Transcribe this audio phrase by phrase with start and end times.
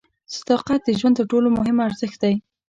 [0.37, 2.35] صداقت د ژوند تر ټولو مهم ارزښت دی.